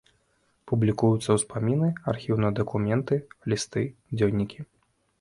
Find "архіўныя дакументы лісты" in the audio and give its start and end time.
2.13-3.89